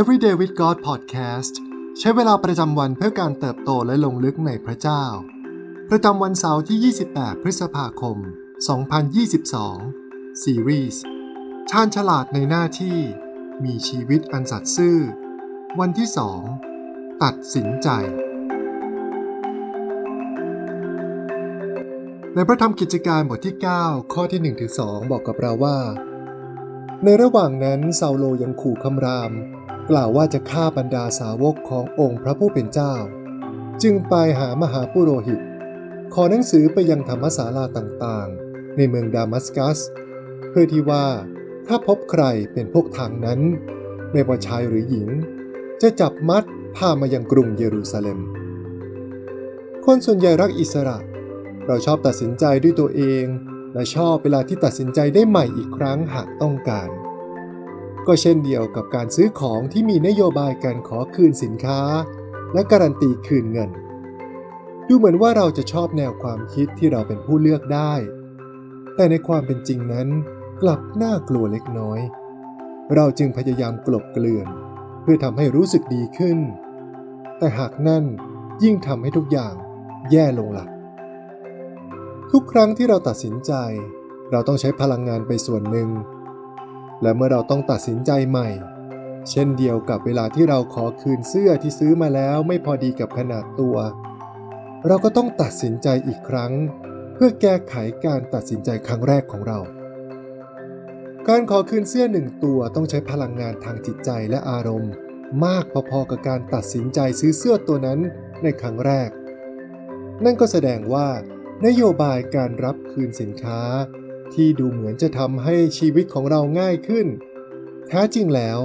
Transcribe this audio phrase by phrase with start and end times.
[0.00, 1.54] Everyday with God Podcast
[1.98, 5.04] ใช้เวลาประจำวันเพื่อการเติบโตและลงลึกในพระเจ้า
[5.90, 8.16] ประจำวันเสาร์ที่ 28 พฤษภาคม
[9.84, 11.02] 2022 ซีรีส์
[11.70, 12.98] ชาญฉลาดในหน้าที่
[13.64, 14.98] มีชีวิตอันสัตย์ซื่อ
[15.80, 16.08] วันที่
[16.64, 17.88] 2ตัดสินใจ
[22.34, 24.40] ในพระธรรมกิจการบทที่ 9 ข้อที่
[24.78, 25.78] 1-2 บอกกับเราว่า
[27.04, 29.32] ในระหว่างนั้นซาโลยังขู่คำราม
[29.94, 32.94] กล่าวว่าจะฆ่าบรรดาสาวกขององค์พระผู้เป็นเจ้า
[33.82, 35.40] จึงไปหามหาปุโรหิต
[36.14, 39.78] ขอหนังสือไปยังธรรมศาลาต่างๆ ในเมืองดามัสกัส
[40.50, 41.06] เพื่อที่ว่า
[41.66, 43.40] ถ้าพบใครเป็นพวกทางนั้น
[44.12, 45.08] ไม่ว่าชายหรือหญิง
[45.82, 46.44] จะจับมัด
[46.76, 48.18] พามายังกรุงเยรูซาเล็ม
[49.84, 50.98] คนส่วนใหญ่รักอิสระ
[51.66, 53.24] เราชอบตัดสินใจด้วยตัวเอง
[53.74, 56.90] และชอบเวลาที่ตัดสินใจได้ใหม่อีกครั้งหากต้องการ
[58.06, 61.80] ก็เช่นเดียวกับการซื้อของที่มีนโยบายการขอคืนสินค้า
[62.54, 63.70] และการันตีคืนเงิน
[64.88, 67.92] ดูเหมือนว่าเราจะชอบแนวความคิดที่เราเป็นผู้เลือกได้
[68.94, 70.08] แต่ในความเป็นจริงนั้น
[70.62, 72.00] กลับน่ากลัวเล็กน้อย
[72.94, 74.48] เราจึงพยายามกลบเกลื่อน
[75.02, 76.38] เพื่อทำให้รู้สึกดีขึ้น
[77.38, 78.04] แต่หากนั่น
[78.62, 79.54] ยิ่งทำให้ทุกอย่าง
[80.10, 80.68] แย่ลงหลัก
[82.32, 83.52] ทุกครั้งที่เราตัดสินใจ
[84.30, 85.88] เราต้องใช้พลังงานไปส่วนหนึ่ง
[87.02, 88.48] และเมื่อเราต้องตัดสินใจใหม่
[89.30, 93.76] เช่นเดียวกับเวลาที่เราขอคืนเสื้อที่ซื้อมาแล้วไม่พอดีกับขนาดตัว
[94.86, 96.52] เราก็ต้องตัดสินใจอีกครั้ง
[97.14, 97.74] เพื่อแก้ไข
[98.06, 99.58] การตัดสินใจครั้งแรกของเรา
[101.28, 104.92] การขอคืนเสื้อหนึ่งตัวต้องใช้พลังงานทางจิตใจและอารมณ์
[105.44, 108.00] มากพอๆกับการตัดสินใจซื้อเสื้อตัวนั้น
[108.42, 109.10] ในครั้งแรก
[110.24, 111.08] นั่นก็แสดงว่า
[111.66, 113.60] นโยบายการรับคืนสินค้า
[114.34, 117.06] ที่ดูเหมือนจะทำให้ชีวิตของเราง่ายขึ้น
[117.88, 118.58] แท้จริงแล้ว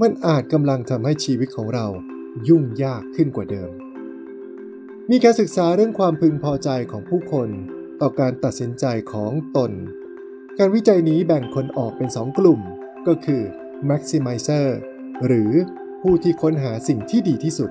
[0.00, 1.86] มันอาจกำลังทำให้ชีวิตของเรา
[2.48, 3.70] ยุ่งยากขึ้นกว่าเดิม
[5.10, 7.48] มีการศึกษาเรื่องความพึงพอใจของผู้คน
[8.00, 9.72] ต่อการตัดสินใจของตน
[10.58, 12.60] การวิจัยนี้แบ่งคนออกเป็นสองกลุ่ม
[13.06, 13.42] ก็คือ
[13.88, 14.66] maximizer
[15.26, 15.52] หรือ
[16.02, 17.70] ผู้ที่ค้นหาสิ่งที่ดีที่สุด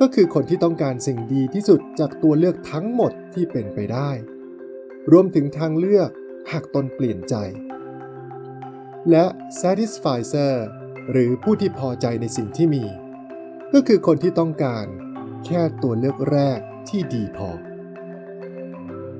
[0.00, 4.10] ก็คือคนที่ต้องการสิ่งดีที่สุดจากตัวเลือกทั้งหมดที่เป็นไปได้
[5.12, 6.10] รวมถึงทางเลือก
[6.50, 7.34] หากตนเปลี่ยนใจ
[9.10, 9.24] และ
[9.60, 10.54] satisfier
[11.10, 12.84] หรือผู้ที่พอใจในสิ่งที่มี
[13.72, 14.86] ก็คือคนที่ต้องการ
[15.46, 16.58] แค่ตัวเลือกแรก
[16.88, 17.50] ที่ดีพอ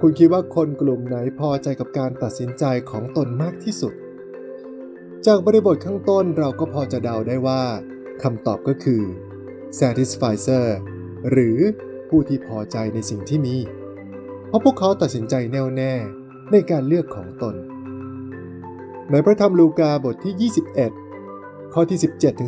[0.00, 3.94] คุณคิดว่าคนกลุ่มไหนพอใจกับการตัดสินใจของตนมากที่สุด
[5.26, 7.62] จากบริบทข้างต้นเราก็พอจะเดาได้ว่า
[8.22, 9.02] คำตอบก็คือ
[9.78, 10.66] satisfier
[11.30, 11.58] หรือ
[12.08, 13.56] ผู้ที่พอใจในสิ่งที่มี
[14.46, 15.94] เพราะพวกเขาตัดสินใจแน่วแน่
[16.52, 17.54] ในการเลือกของตน
[19.10, 20.50] ในพระธรรมลูกาบทที่
[21.10, 21.98] 21 ข้อที่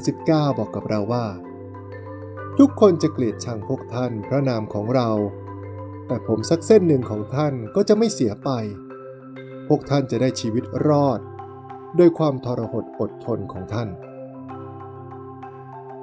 [0.05, 1.27] 17-19 บอกกับเราว่า
[2.59, 5.11] ทุกคนจะเกลียดชังพวกท่านพระนามของเรา
[6.07, 8.51] แต่ผมสักเส้นหนึ่งของท่านก็จะไม่เสียไป
[9.69, 11.21] พวกท่านจะได้ชีวิตรอด
[11.99, 13.89] ด้วยความทรหดอดทนของท่าน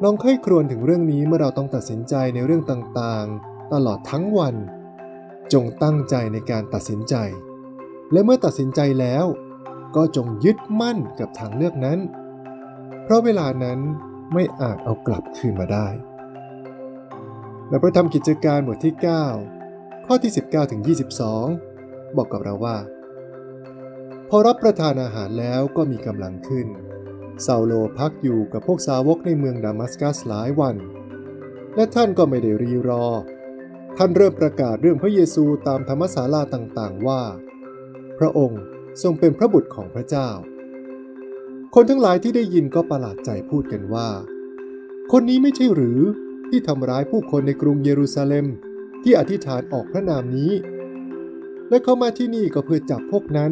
[0.04, 4.56] ลองค่อยครวญถึงเรื่องนี้เมื่อเราต้องตัดสินใจในเรื่องต่างๆ ตลอดทั้งวัน
[5.54, 7.16] จงตั้งใจในการตัดสินใจ
[8.12, 9.26] และเมื่อตัดสินใจแล้ว
[9.96, 12.00] ก็จงยึดมั่นกับทางเลือกนั้น
[13.04, 13.80] เพราะเวลานั้น
[14.34, 15.88] ไม่อาจเอากลับคืนมาได้
[17.70, 18.96] และพระธรรมกิจการบทที่
[19.52, 20.82] 9 ข้อที่ 19ถึง
[21.50, 22.78] 22 บอกกับเราว่า
[24.30, 26.68] พอรับประทานอาหารแล้วก็มีกำลังขึ้น
[27.46, 30.76] ซาโลพักอยู่กับพวกสาวกในเมืองดามัสกัสหลายวัน
[31.76, 33.06] และท่านก็ไม่ได้รีรอ
[33.98, 37.22] ท่านเริ่มประกาศเรื่องพระเยซูตามธรรมศาลาต่างๆว่า
[38.20, 38.62] พระองค์
[39.04, 40.30] ทรงเป็นพระบุตรของพระเจ้า
[41.76, 44.10] คนทั้งหลายที่ได้ยินก็ประหลาดใจพูดกันว่า
[45.12, 46.00] คนนี้ไม่ใช่หรือ
[46.50, 48.48] ที่ทำร้ายผู้คนในกรุงเยรูซาเล็ม
[49.04, 50.52] ที่อธิษฐานออกพระนามนี้
[51.70, 53.52] และเข้ามาที่นี่ก็เพื่อจับพวกนั้น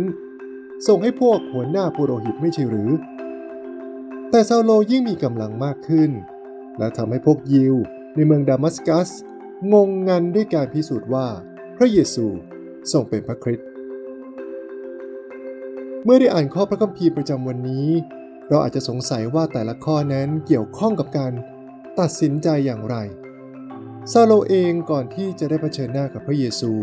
[0.87, 2.91] ส่งให้พวกหัวหน้าปุโรหิตไม่ใช่หรือ
[4.29, 6.11] แต่ซาโลยิ่งมีกำลังมากขึ้น
[6.77, 7.75] และทำให้พวกยิว
[8.15, 9.09] ในเมืองดามัสกัส
[9.73, 11.27] งงงันด้วยการพิสูจน์ว่า
[11.77, 12.25] พระเยซู
[12.91, 13.67] ทรงเป็นพระคริสต์
[16.09, 17.89] เมื่อได้อ่านข้อพระคัมภีร์ประจำวันนี้
[18.49, 21.33] เราอาจจะสงสัยว่าแต่ละข้อนั้นเกี่ยวข้องกับการ
[21.99, 22.95] ตัดสินใจอย่างไร
[24.11, 26.73] ซาโลเองก่อนที่จะได้เผชิญหน้ากับพระเยซู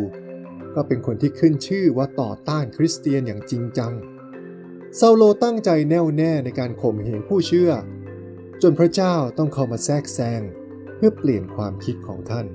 [0.75, 3.93] ก็เป็นคนที่ขึ้นชื่อว่าต่อต้านคริสเตียนอย่างจริงจัง
[5.00, 7.70] ซาโลตั้งใจแน่วแน่ในการข่มเหงผู้เชื่อ
[8.62, 10.43] จนพระเจ้าต้องเข้ามาแทรกแซง
[10.97, 12.47] เพื่อเปลี่ยนความคิดของท่าน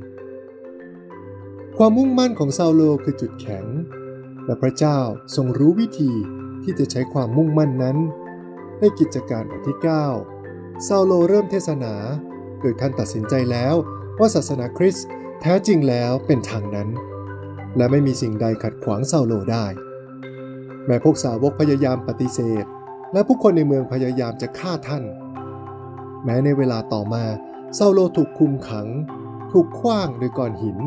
[1.78, 3.66] ความมุ่งมั่นของซาโลคือจุดแข็ง
[4.46, 5.00] และพระเจ้า
[5.36, 6.14] ทรงรู้วิธี
[6.64, 7.98] ที่จะใช้ความมุ่งมั่นนั้น
[8.80, 9.78] ในกิจการบทที่
[10.32, 11.94] 9ซาโลเริ่มเทศนา
[12.62, 13.76] โดยท่านตัดสินใจแล้ว
[14.20, 15.08] ว่าศาสนาคริสต์
[15.42, 16.90] แท้จริงแล้วเป็นทางนั้น
[17.78, 19.66] และไม่มีสิ่งใดขัดขวางซาโลได้
[20.86, 22.66] แม้พวกสาวกพยายามปฏิเสธ
[23.14, 25.04] และผู้คนในเมืองพยายามจะฆ่าท่าน
[26.24, 27.24] แม้ในเวลาต่อมา
[27.78, 28.88] ซาโลถูกคุมขัง
[29.52, 30.78] ถูกขว้างด้วยก้อนหิน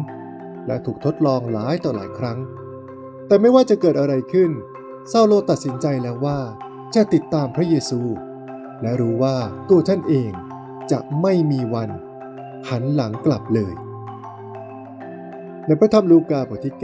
[0.66, 2.38] และถูกทดลองหลายต่อหลายครั้ง
[3.26, 4.50] แต่ไม่ว่าจะเกิดอะไรขึ้น
[5.10, 6.38] ซาโลตัดสินใจแล้วว่า
[6.94, 8.00] จะติดตามพระเยซู
[8.82, 9.36] และรู้ว่า
[9.68, 10.32] ตัวท่านเอง
[10.90, 11.90] จะไม่มีวัน
[12.68, 13.74] หันหลังกลับเลย
[15.66, 16.74] ในพระธรรมลูกาบทที่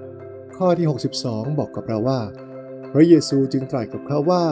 [0.00, 0.86] 9 ข้อที่
[1.22, 2.20] 62 บอกกับเราว่า
[2.92, 4.44] พระเยซูจึงตรัสกับเขาว่า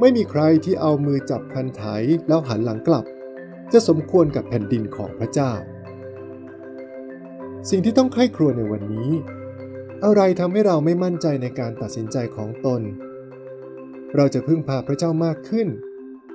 [0.00, 1.82] ไม่มีใครที่เอามือจับคันไถ
[2.28, 3.04] แล้วหันหลังกลับ
[3.72, 5.52] จะสมควรกับแผ่นดินของพระเจ้า
[7.70, 9.10] สิ่งที่ต้องไข้ครวญในวันนี้
[10.04, 12.82] อะไรทำให้เราไม่มั่นใจในการตัดสินใจของตน
[14.16, 15.68] เราจะพึ่งพาพระเจ้ามากขึ้น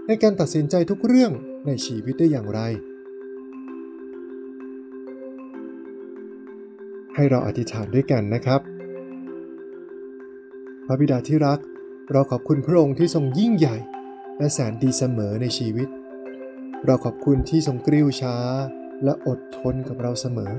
[0.08, 1.32] ในการตัดสินใจทุกเรื่อง
[1.68, 2.60] ในชีวิตได้อย่างไร
[7.16, 8.62] ให้เราอธิษฐานด้วยกันนะครับ
[10.86, 11.60] พระบิดาที่รัก
[12.12, 13.78] เราขอบคุณพระองค์ที่ทรงยิ่งใหญ่
[14.38, 15.88] และแสนดีเสมอในชีวิต
[16.86, 18.36] เราขอบคุณที่ทรงกริ้วช้า
[19.04, 20.54] และอดทนกับเราเสมอ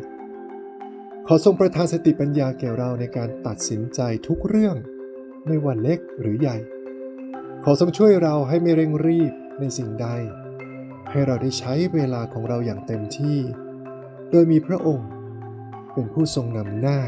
[1.28, 4.76] ขอทรงประทานสติปัญญาแก่เราในการตัดสินใจทุกเรื่อง
[5.46, 6.56] ไม่ว่าเล็กหรือใหญ่
[7.64, 10.08] ขอทรงช่วยเราให้ไม่เร่งรีบในสิ่งใด
[11.11, 13.38] ให้เราได้ใช้เวลาของเราอย่างเต็มที่
[14.31, 15.08] โดยมีพระองค์
[15.93, 17.00] เป็นผู้ทรงนำหน้า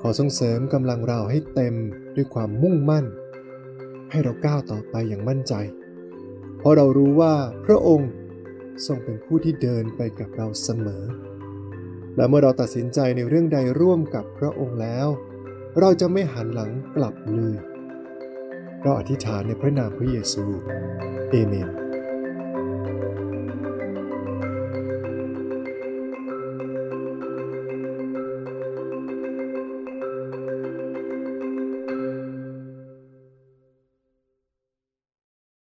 [0.00, 1.74] ขอทรงเสริมกำลังเราให้เต็ม
[2.16, 3.06] ด้วยความมุ่งมั่น
[4.10, 5.54] ให้เราก้าวต่อไปอย่างมั่นใจ
[6.58, 7.34] เพราะเรารู้ว่า
[7.64, 8.10] พระองค์
[8.86, 11.04] ทรงเป็นผู้ที่เดินไปกับเราเสมอ
[12.16, 15.08] และเมื่อเราตัดสินใจในเรื่องใดร่วมกับพระองค์แล้ว
[15.80, 17.56] เราจะไม่หันหลังกลับเลย
[18.82, 20.44] เราอธิษฐานในพระนามพระเยซู
[21.30, 21.85] เอเมน